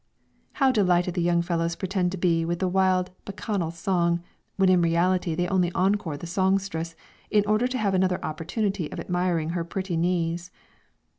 [0.53, 4.23] How delighted the young fellows pretend to be with the wild, bacchanal song,
[4.55, 6.95] when in reality they only encore the songstress,
[7.29, 10.49] in order to have another opportunity of admiring her pretty knees.